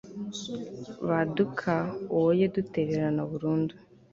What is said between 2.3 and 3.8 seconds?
kudutererana burundu